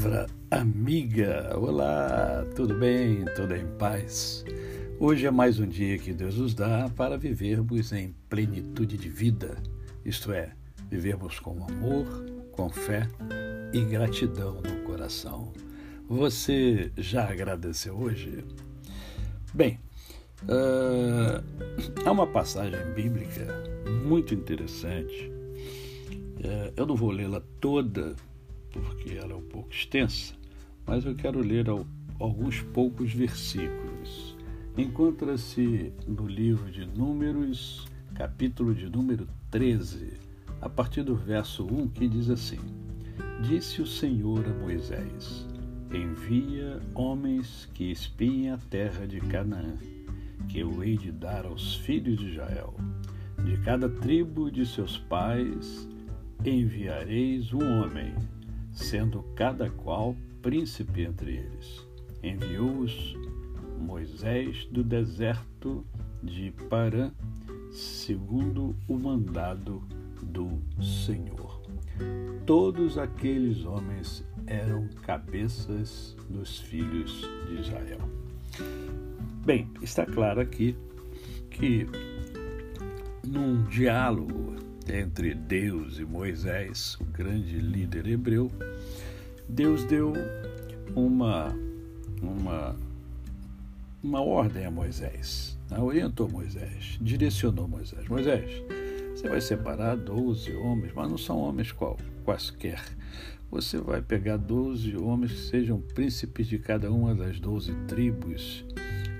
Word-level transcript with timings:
Palavra 0.00 0.26
amiga, 0.52 1.58
olá, 1.58 2.46
tudo 2.54 2.72
bem? 2.78 3.24
Tudo 3.34 3.56
em 3.56 3.66
paz? 3.78 4.44
Hoje 5.00 5.26
é 5.26 5.30
mais 5.30 5.58
um 5.58 5.66
dia 5.66 5.98
que 5.98 6.12
Deus 6.12 6.36
nos 6.36 6.54
dá 6.54 6.88
para 6.94 7.18
vivermos 7.18 7.90
em 7.92 8.14
plenitude 8.28 8.96
de 8.96 9.08
vida, 9.08 9.60
isto 10.04 10.30
é, 10.30 10.52
vivermos 10.88 11.40
com 11.40 11.64
amor, 11.64 12.06
com 12.52 12.68
fé 12.68 13.08
e 13.72 13.80
gratidão 13.80 14.60
no 14.62 14.84
coração. 14.84 15.52
Você 16.08 16.92
já 16.96 17.28
agradeceu 17.28 17.96
hoje? 17.96 18.44
Bem, 19.52 19.80
uh, 20.44 21.42
há 22.06 22.12
uma 22.12 22.26
passagem 22.28 22.92
bíblica 22.94 23.48
muito 24.06 24.32
interessante. 24.32 25.28
Uh, 26.38 26.72
eu 26.76 26.86
não 26.86 26.94
vou 26.94 27.10
lê-la 27.10 27.42
toda 27.58 28.14
porque 28.80 29.14
ela 29.14 29.32
é 29.32 29.36
um 29.36 29.42
pouco 29.42 29.70
extensa, 29.70 30.34
mas 30.86 31.04
eu 31.04 31.14
quero 31.14 31.40
ler 31.40 31.66
alguns 32.18 32.60
poucos 32.60 33.12
versículos. 33.12 34.36
Encontra-se 34.76 35.92
no 36.06 36.26
livro 36.26 36.70
de 36.70 36.86
Números, 36.86 37.86
capítulo 38.14 38.74
de 38.74 38.88
número 38.88 39.26
13, 39.50 40.14
a 40.60 40.68
partir 40.68 41.02
do 41.02 41.14
verso 41.14 41.64
1, 41.64 41.88
que 41.88 42.08
diz 42.08 42.30
assim: 42.30 42.60
Disse 43.42 43.82
o 43.82 43.86
Senhor 43.86 44.44
a 44.46 44.54
Moisés: 44.54 45.46
Envia 45.92 46.80
homens 46.94 47.68
que 47.74 47.90
espiem 47.90 48.50
a 48.50 48.58
terra 48.58 49.06
de 49.06 49.20
Canaã, 49.20 49.74
que 50.48 50.60
eu 50.60 50.82
hei 50.82 50.96
de 50.96 51.10
dar 51.10 51.44
aos 51.44 51.76
filhos 51.76 52.18
de 52.18 52.32
Israel. 52.32 52.74
De 53.44 53.56
cada 53.58 53.88
tribo 53.88 54.50
de 54.50 54.66
seus 54.66 54.98
pais 54.98 55.88
enviareis 56.44 57.52
um 57.52 57.62
homem 57.80 58.14
sendo 58.78 59.22
cada 59.34 59.68
qual 59.70 60.16
príncipe 60.40 61.02
entre 61.02 61.36
eles. 61.36 61.86
Enviou-os 62.22 63.16
Moisés 63.78 64.66
do 64.70 64.82
deserto 64.82 65.84
de 66.22 66.52
Parã, 66.68 67.10
segundo 67.70 68.74
o 68.88 68.96
mandado 68.96 69.82
do 70.22 70.60
Senhor. 70.82 71.60
Todos 72.46 72.96
aqueles 72.98 73.64
homens 73.64 74.24
eram 74.46 74.88
cabeças 75.02 76.16
dos 76.30 76.60
filhos 76.60 77.28
de 77.46 77.60
Israel. 77.60 78.00
Bem, 79.44 79.68
está 79.82 80.06
claro 80.06 80.40
aqui 80.40 80.76
que 81.50 81.86
num 83.26 83.64
diálogo 83.64 84.56
entre 84.90 85.34
Deus 85.34 85.98
e 85.98 86.04
Moisés, 86.04 86.96
o 87.00 87.04
grande 87.04 87.58
líder 87.58 88.06
hebreu, 88.06 88.50
Deus 89.48 89.84
deu 89.84 90.12
uma, 90.94 91.54
uma, 92.22 92.76
uma 94.02 94.20
ordem 94.20 94.66
a 94.66 94.70
Moisés, 94.70 95.58
né? 95.70 95.78
orientou 95.78 96.28
Moisés, 96.28 96.98
direcionou 97.00 97.68
Moisés. 97.68 98.06
Moisés, 98.08 98.62
você 99.14 99.28
vai 99.28 99.40
separar 99.40 99.96
12 99.96 100.52
homens, 100.54 100.92
mas 100.94 101.10
não 101.10 101.18
são 101.18 101.38
homens 101.38 101.72
qual, 101.72 101.96
quaisquer. 102.24 102.82
Você 103.50 103.78
vai 103.78 104.02
pegar 104.02 104.36
12 104.36 104.96
homens 104.96 105.32
que 105.32 105.38
sejam 105.38 105.80
príncipes 105.80 106.46
de 106.46 106.58
cada 106.58 106.92
uma 106.92 107.14
das 107.14 107.40
12 107.40 107.74
tribos 107.86 108.64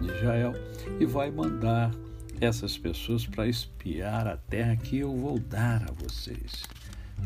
de 0.00 0.10
Israel 0.10 0.52
e 0.98 1.06
vai 1.06 1.30
mandar 1.30 1.92
essas 2.40 2.76
pessoas 2.76 3.26
para 3.26 3.48
espiar 3.48 4.26
a 4.26 4.36
terra 4.36 4.76
que 4.76 4.98
eu 4.98 5.14
vou 5.14 5.38
dar 5.38 5.82
a 5.88 5.92
vocês. 5.92 6.64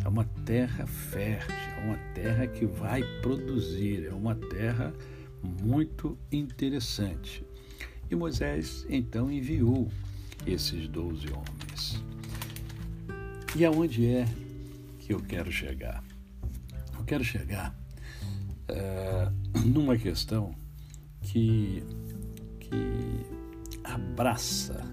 É 0.05 0.09
uma 0.09 0.25
terra 0.45 0.87
fértil, 0.87 1.55
é 1.55 1.85
uma 1.85 1.97
terra 2.15 2.47
que 2.47 2.65
vai 2.65 3.03
produzir, 3.21 4.07
é 4.07 4.15
uma 4.15 4.35
terra 4.35 4.95
muito 5.43 6.17
interessante. 6.31 7.45
E 8.11 8.15
Moisés 8.15 8.87
então 8.89 9.31
enviou 9.31 9.91
esses 10.47 10.89
doze 10.89 11.27
homens. 11.33 12.03
E 13.57 13.65
aonde 13.65 14.07
é 14.07 14.27
que 15.01 15.13
eu 15.13 15.21
quero 15.21 15.51
chegar? 15.51 16.05
Eu 16.97 17.05
quero 17.05 17.25
chegar 17.25 17.75
é, 18.69 19.29
numa 19.65 19.97
questão 19.97 20.55
que, 21.23 21.83
que 22.61 22.77
abraça 23.83 24.89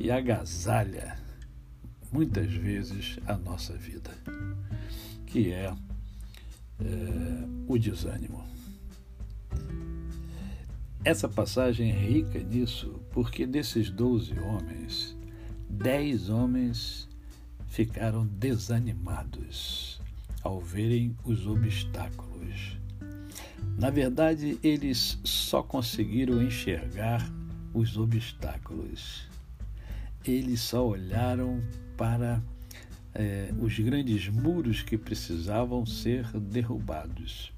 que 0.00 0.10
agasalha 0.10 1.14
muitas 2.10 2.50
vezes 2.50 3.18
a 3.26 3.36
nossa 3.36 3.74
vida, 3.74 4.10
que 5.26 5.52
é, 5.52 5.66
é 5.66 5.74
o 7.68 7.78
desânimo. 7.78 8.42
Essa 11.04 11.28
passagem 11.28 11.90
é 11.90 11.98
rica 12.00 12.38
nisso, 12.38 12.98
porque 13.10 13.46
desses 13.46 13.90
doze 13.90 14.32
homens, 14.38 15.14
dez 15.68 16.30
homens 16.30 17.06
ficaram 17.68 18.26
desanimados 18.26 20.00
ao 20.42 20.62
verem 20.62 21.14
os 21.24 21.46
obstáculos. 21.46 22.78
Na 23.76 23.90
verdade, 23.90 24.58
eles 24.62 25.20
só 25.22 25.62
conseguiram 25.62 26.42
enxergar 26.42 27.30
os 27.74 27.98
obstáculos 27.98 29.28
eles 30.24 30.60
só 30.60 30.86
olharam 30.86 31.62
para 31.96 32.42
é, 33.14 33.52
os 33.58 33.78
grandes 33.78 34.28
muros 34.28 34.82
que 34.82 34.96
precisavam 34.96 35.84
ser 35.86 36.26
derrubados. 36.38 37.52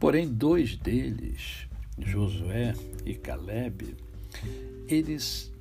Porém, 0.00 0.28
dois 0.28 0.76
deles, 0.76 1.68
Josué 1.98 2.74
e 3.04 3.14
Caleb, 3.14 3.96
eles 4.88 5.52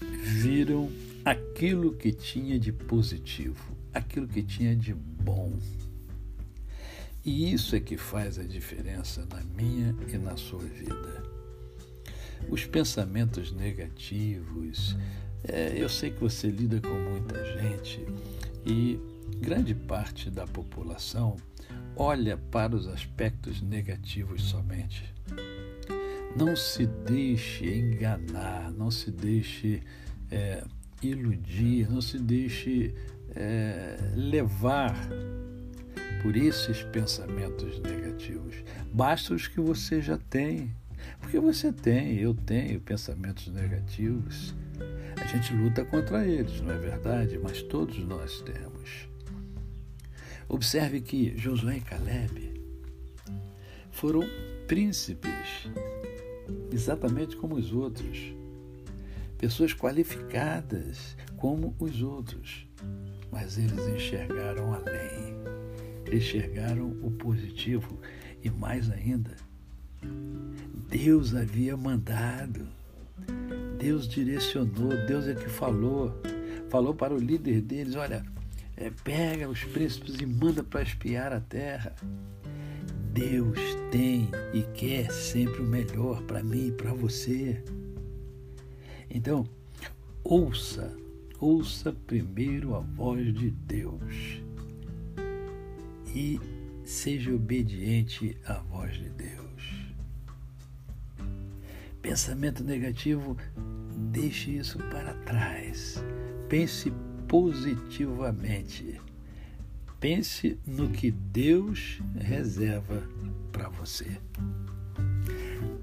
viram 0.00 0.90
aquilo 1.24 1.94
que 1.94 2.12
tinha 2.12 2.58
de 2.58 2.72
positivo, 2.72 3.76
aquilo 3.92 4.28
que 4.28 4.42
tinha 4.42 4.76
de 4.76 4.94
bom. 4.94 5.52
E 7.24 7.52
isso 7.52 7.74
é 7.74 7.80
que 7.80 7.96
faz 7.96 8.38
a 8.38 8.44
diferença 8.44 9.26
na 9.26 9.42
minha 9.42 9.94
e 10.08 10.16
na 10.16 10.36
sua 10.36 10.60
vida 10.60 11.37
os 12.48 12.64
pensamentos 12.64 13.52
negativos. 13.52 14.96
É, 15.44 15.74
eu 15.76 15.88
sei 15.88 16.10
que 16.10 16.20
você 16.20 16.48
lida 16.48 16.80
com 16.80 16.94
muita 16.94 17.44
gente 17.60 18.04
e 18.66 18.98
grande 19.40 19.74
parte 19.74 20.30
da 20.30 20.46
população 20.46 21.36
olha 21.96 22.36
para 22.36 22.74
os 22.74 22.86
aspectos 22.86 23.60
negativos 23.60 24.42
somente. 24.42 25.12
Não 26.36 26.54
se 26.54 26.86
deixe 26.86 27.66
enganar, 27.66 28.70
não 28.70 28.90
se 28.90 29.10
deixe 29.10 29.82
é, 30.30 30.62
iludir, 31.02 31.90
não 31.90 32.00
se 32.00 32.18
deixe 32.18 32.94
é, 33.34 33.96
levar 34.14 34.94
por 36.22 36.36
esses 36.36 36.82
pensamentos 36.84 37.80
negativos. 37.80 38.54
Basta 38.92 39.34
os 39.34 39.48
que 39.48 39.60
você 39.60 40.00
já 40.00 40.18
tem. 40.18 40.70
Porque 41.20 41.38
você 41.38 41.72
tem, 41.72 42.16
eu 42.16 42.34
tenho 42.34 42.80
pensamentos 42.80 43.48
negativos. 43.48 44.54
A 45.20 45.26
gente 45.26 45.52
luta 45.54 45.84
contra 45.84 46.26
eles, 46.26 46.60
não 46.60 46.72
é 46.72 46.78
verdade? 46.78 47.38
Mas 47.38 47.62
todos 47.62 47.98
nós 47.98 48.40
temos. 48.42 49.08
Observe 50.48 51.00
que 51.00 51.36
Josué 51.36 51.76
e 51.76 51.80
Caleb 51.80 52.62
foram 53.90 54.22
príncipes, 54.66 55.68
exatamente 56.72 57.36
como 57.36 57.56
os 57.56 57.72
outros. 57.72 58.32
Pessoas 59.36 59.74
qualificadas 59.74 61.16
como 61.36 61.74
os 61.78 62.02
outros. 62.02 62.66
Mas 63.30 63.58
eles 63.58 63.86
enxergaram 63.88 64.72
além. 64.72 65.36
Enxergaram 66.10 66.90
o 67.02 67.10
positivo 67.10 68.00
e 68.42 68.48
mais 68.50 68.90
ainda, 68.90 69.36
Deus 70.88 71.34
havia 71.34 71.76
mandado, 71.76 72.66
Deus 73.78 74.08
direcionou, 74.08 74.88
Deus 75.06 75.26
é 75.26 75.34
que 75.34 75.48
falou, 75.48 76.18
falou 76.70 76.94
para 76.94 77.14
o 77.14 77.18
líder 77.18 77.60
deles: 77.60 77.94
olha, 77.94 78.24
é, 78.74 78.90
pega 79.04 79.48
os 79.48 79.62
príncipes 79.64 80.16
e 80.18 80.24
manda 80.24 80.64
para 80.64 80.82
espiar 80.82 81.30
a 81.32 81.40
terra. 81.40 81.94
Deus 83.12 83.58
tem 83.90 84.30
e 84.54 84.62
quer 84.74 85.10
sempre 85.12 85.60
o 85.60 85.66
melhor 85.66 86.22
para 86.22 86.42
mim 86.42 86.68
e 86.68 86.72
para 86.72 86.94
você. 86.94 87.62
Então, 89.10 89.46
ouça, 90.24 90.96
ouça 91.38 91.92
primeiro 92.06 92.74
a 92.74 92.80
voz 92.80 93.34
de 93.34 93.50
Deus 93.50 94.40
e 96.14 96.40
seja 96.84 97.34
obediente 97.34 98.36
à 98.46 98.54
voz 98.54 98.94
de 98.94 99.10
Deus. 99.10 99.37
Pensamento 102.08 102.64
negativo, 102.64 103.36
deixe 104.10 104.52
isso 104.52 104.78
para 104.78 105.12
trás. 105.26 106.02
Pense 106.48 106.90
positivamente. 107.28 108.98
pense 110.00 110.58
no 110.66 110.88
que 110.88 111.10
Deus 111.10 112.00
reserva 112.18 113.02
para 113.52 113.68
você. 113.68 114.06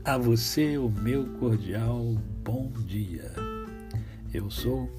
A 0.04 0.18
você 0.18 0.80
o 0.80 0.90
meu 0.90 1.28
cordial 1.38 2.16
bom 2.44 2.72
dia. 2.72 3.32
Eu 4.34 4.50
sou 4.50 4.90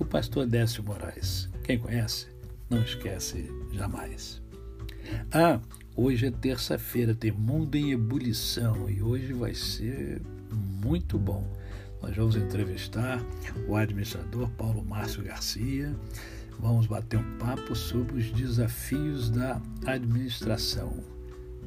o 0.00 0.04
pastor 0.04 0.48
Décio 0.48 0.82
Moraes. 0.82 1.48
Quem 1.62 1.78
conhece, 1.78 2.26
não 2.68 2.82
esquece 2.82 3.48
jamais. 3.72 4.42
Ah, 5.30 5.60
hoje 5.94 6.26
é 6.26 6.30
terça-feira, 6.32 7.14
tem 7.14 7.30
mundo 7.30 7.76
em 7.76 7.92
ebulição 7.92 8.90
e 8.90 9.00
hoje 9.00 9.32
vai 9.32 9.54
ser 9.54 10.20
muito 10.84 11.18
bom. 11.18 11.46
Nós 12.02 12.16
vamos 12.16 12.34
entrevistar 12.34 13.22
o 13.68 13.76
administrador 13.76 14.48
Paulo 14.50 14.84
Márcio 14.84 15.22
Garcia. 15.22 15.94
Vamos 16.58 16.86
bater 16.86 17.18
um 17.18 17.38
papo 17.38 17.74
sobre 17.74 18.20
os 18.20 18.30
desafios 18.32 19.30
da 19.30 19.60
administração. 19.86 20.96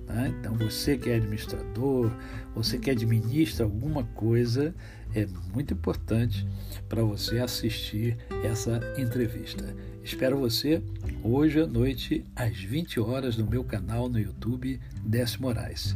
Né? 0.07 0.33
Então, 0.39 0.55
você 0.55 0.97
que 0.97 1.09
é 1.09 1.15
administrador, 1.15 2.11
você 2.53 2.77
que 2.77 2.91
administra 2.91 3.65
alguma 3.65 4.03
coisa, 4.03 4.75
é 5.15 5.25
muito 5.53 5.73
importante 5.73 6.45
para 6.87 7.01
você 7.01 7.39
assistir 7.39 8.17
essa 8.43 8.79
entrevista. 8.97 9.75
Espero 10.03 10.37
você 10.37 10.83
hoje 11.23 11.61
à 11.61 11.65
noite, 11.65 12.23
às 12.35 12.57
20 12.57 12.99
horas, 12.99 13.37
no 13.37 13.49
meu 13.49 13.63
canal 13.63 14.07
no 14.07 14.19
YouTube, 14.19 14.79
Décio 15.03 15.41
Moraes. 15.41 15.95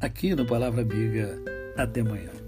Aqui 0.00 0.34
no 0.34 0.46
Palavra 0.46 0.82
Amiga. 0.82 1.36
Até 1.76 2.00
amanhã. 2.00 2.47